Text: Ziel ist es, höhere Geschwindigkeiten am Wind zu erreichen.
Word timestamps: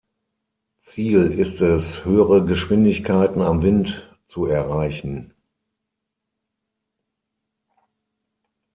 Ziel 0.81 1.31
ist 1.31 1.61
es, 1.61 2.05
höhere 2.05 2.43
Geschwindigkeiten 2.43 3.43
am 3.43 3.61
Wind 3.61 4.09
zu 4.27 4.47
erreichen. 4.47 5.35